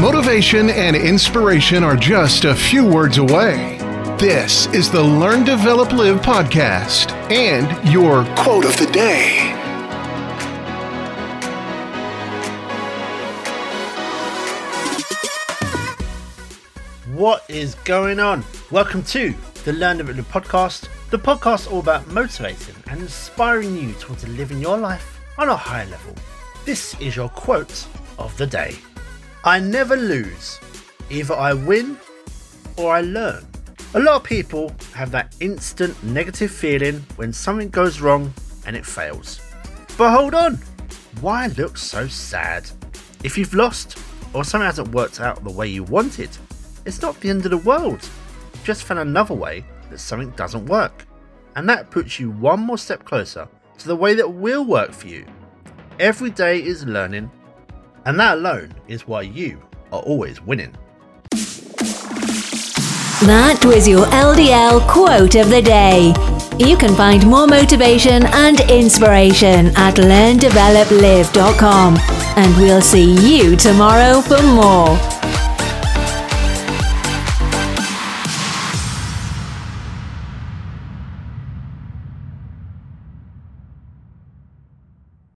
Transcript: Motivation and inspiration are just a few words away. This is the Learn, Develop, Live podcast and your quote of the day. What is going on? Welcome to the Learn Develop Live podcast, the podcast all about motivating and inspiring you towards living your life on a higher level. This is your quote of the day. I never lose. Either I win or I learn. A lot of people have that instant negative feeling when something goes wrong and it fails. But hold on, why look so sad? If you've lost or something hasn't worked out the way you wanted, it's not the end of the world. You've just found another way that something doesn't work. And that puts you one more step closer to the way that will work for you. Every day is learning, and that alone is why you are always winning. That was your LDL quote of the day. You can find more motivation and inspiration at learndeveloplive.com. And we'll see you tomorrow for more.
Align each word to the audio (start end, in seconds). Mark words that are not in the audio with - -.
Motivation 0.00 0.70
and 0.70 0.94
inspiration 0.94 1.82
are 1.82 1.96
just 1.96 2.44
a 2.44 2.54
few 2.54 2.86
words 2.86 3.18
away. 3.18 3.78
This 4.16 4.66
is 4.68 4.88
the 4.92 5.02
Learn, 5.02 5.42
Develop, 5.42 5.90
Live 5.90 6.20
podcast 6.20 7.10
and 7.32 7.66
your 7.92 8.24
quote 8.36 8.64
of 8.64 8.76
the 8.76 8.86
day. 8.92 9.50
What 17.12 17.44
is 17.48 17.74
going 17.74 18.20
on? 18.20 18.44
Welcome 18.70 19.02
to 19.02 19.34
the 19.64 19.72
Learn 19.72 19.96
Develop 19.96 20.18
Live 20.18 20.28
podcast, 20.28 20.88
the 21.10 21.18
podcast 21.18 21.72
all 21.72 21.80
about 21.80 22.06
motivating 22.06 22.76
and 22.86 23.00
inspiring 23.00 23.76
you 23.76 23.94
towards 23.94 24.28
living 24.28 24.60
your 24.60 24.78
life 24.78 25.18
on 25.38 25.48
a 25.48 25.56
higher 25.56 25.86
level. 25.86 26.14
This 26.64 26.94
is 27.00 27.16
your 27.16 27.30
quote 27.30 27.84
of 28.16 28.36
the 28.36 28.46
day. 28.46 28.76
I 29.48 29.58
never 29.60 29.96
lose. 29.96 30.60
Either 31.08 31.32
I 31.32 31.54
win 31.54 31.96
or 32.76 32.94
I 32.94 33.00
learn. 33.00 33.46
A 33.94 33.98
lot 33.98 34.16
of 34.16 34.22
people 34.22 34.74
have 34.92 35.10
that 35.12 35.34
instant 35.40 35.96
negative 36.04 36.50
feeling 36.50 36.96
when 37.16 37.32
something 37.32 37.70
goes 37.70 38.02
wrong 38.02 38.30
and 38.66 38.76
it 38.76 38.84
fails. 38.84 39.40
But 39.96 40.10
hold 40.10 40.34
on, 40.34 40.56
why 41.22 41.46
look 41.56 41.78
so 41.78 42.06
sad? 42.08 42.70
If 43.24 43.38
you've 43.38 43.54
lost 43.54 43.96
or 44.34 44.44
something 44.44 44.66
hasn't 44.66 44.88
worked 44.88 45.18
out 45.18 45.42
the 45.42 45.50
way 45.50 45.66
you 45.66 45.82
wanted, 45.82 46.28
it's 46.84 47.00
not 47.00 47.18
the 47.18 47.30
end 47.30 47.46
of 47.46 47.50
the 47.50 47.56
world. 47.56 48.06
You've 48.52 48.64
just 48.64 48.84
found 48.84 49.00
another 49.00 49.34
way 49.34 49.64
that 49.88 49.98
something 49.98 50.28
doesn't 50.32 50.66
work. 50.66 51.06
And 51.56 51.66
that 51.70 51.90
puts 51.90 52.20
you 52.20 52.32
one 52.32 52.60
more 52.60 52.76
step 52.76 53.06
closer 53.06 53.48
to 53.78 53.88
the 53.88 53.96
way 53.96 54.12
that 54.12 54.28
will 54.28 54.66
work 54.66 54.92
for 54.92 55.08
you. 55.08 55.24
Every 55.98 56.28
day 56.28 56.62
is 56.62 56.84
learning, 56.84 57.30
and 58.08 58.18
that 58.18 58.38
alone 58.38 58.74
is 58.88 59.06
why 59.06 59.20
you 59.20 59.62
are 59.92 60.00
always 60.00 60.40
winning. 60.40 60.74
That 63.26 63.62
was 63.66 63.86
your 63.86 64.06
LDL 64.06 64.88
quote 64.88 65.34
of 65.34 65.50
the 65.50 65.60
day. 65.60 66.14
You 66.58 66.78
can 66.78 66.94
find 66.94 67.26
more 67.26 67.46
motivation 67.46 68.24
and 68.24 68.60
inspiration 68.70 69.66
at 69.76 69.96
learndeveloplive.com. 69.96 71.98
And 72.36 72.56
we'll 72.56 72.80
see 72.80 73.12
you 73.28 73.56
tomorrow 73.56 74.22
for 74.22 74.42
more. 74.42 75.17